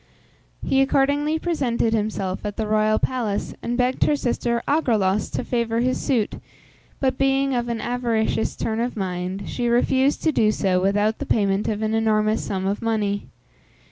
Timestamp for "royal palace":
2.65-3.53